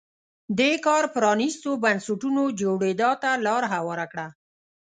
دې 0.59 0.71
کار 0.85 1.03
پرانیستو 1.15 1.69
بنسټونو 1.83 2.43
جوړېدا 2.61 3.11
ته 3.21 3.31
لار 3.45 3.63
هواره 3.73 4.05
کړه. 4.11 4.27